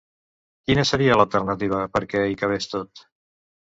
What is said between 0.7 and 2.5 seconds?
seria l'alternativa perquè hi